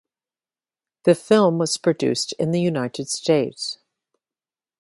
The 1.03 1.13
film 1.13 1.59
was 1.59 1.77
produced 1.77 2.33
in 2.39 2.49
the 2.49 2.59
United 2.59 3.07
States. 3.07 3.77